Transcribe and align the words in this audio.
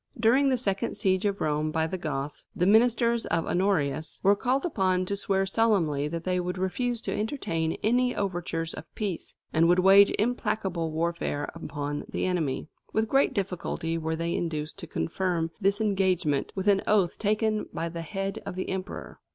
During 0.19 0.49
the 0.49 0.57
second 0.57 0.97
siege 0.97 1.25
of 1.25 1.41
Rome 1.41 1.69
by 1.69 1.85
the 1.85 1.95
Goths, 1.99 2.47
the 2.55 2.65
ministers 2.65 3.27
of 3.27 3.45
Honorius 3.45 4.19
were 4.23 4.35
called 4.35 4.65
upon 4.65 5.05
to 5.05 5.15
swear 5.15 5.45
solemnly 5.45 6.07
that 6.07 6.23
they 6.23 6.39
would 6.39 6.57
refuse 6.57 7.01
to 7.03 7.13
entertain 7.15 7.73
any 7.83 8.15
overtures 8.15 8.73
of 8.73 8.85
peace, 8.95 9.35
and 9.53 9.67
would 9.67 9.77
wage 9.77 10.11
implacable 10.17 10.91
warfare 10.91 11.51
upon 11.53 12.05
the 12.09 12.25
enemy. 12.25 12.67
With 12.91 13.07
great 13.09 13.35
difficulty 13.35 13.95
were 13.95 14.15
they 14.15 14.33
induced 14.33 14.79
to 14.79 14.87
confirm 14.87 15.51
this 15.61 15.79
engagement 15.79 16.51
with 16.55 16.67
an 16.67 16.81
oath 16.87 17.19
taken 17.19 17.69
by 17.71 17.87
the 17.87 18.01
head 18.01 18.41
of 18.43 18.55
the 18.55 18.69
emperor. 18.71 19.19